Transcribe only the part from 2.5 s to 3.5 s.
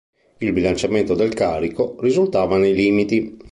nei limiti.